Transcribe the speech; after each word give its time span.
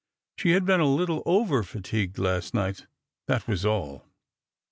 She 0.35 0.53
had 0.53 0.65
been 0.65 0.79
a 0.79 0.89
little 0.91 1.21
over 1.27 1.61
fatigued 1.61 2.17
last 2.17 2.55
night, 2.55 2.87
that 3.27 3.47
was 3.47 3.63
all. 3.67 4.03